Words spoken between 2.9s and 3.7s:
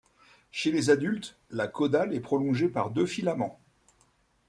filaments.